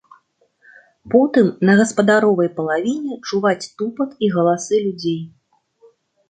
[1.13, 5.21] Потым на гаспадаровай палавіне чуваць тупат і галасы людзей.